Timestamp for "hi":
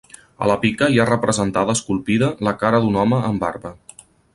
0.93-0.97